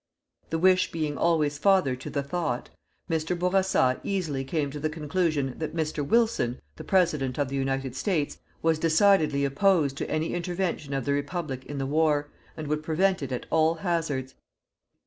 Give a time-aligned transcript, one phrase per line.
[0.49, 2.71] The wish being always father to the thought,
[3.07, 3.37] Mr.
[3.37, 6.03] Bourassa easily came to the conclusion that Mr.
[6.03, 11.13] Wilson, the president of the United States, was decidedly opposed to any intervention of the
[11.13, 14.33] Republic in the war, and would prevent it at all hazards.